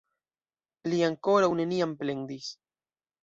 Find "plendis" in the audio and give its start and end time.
2.01-2.49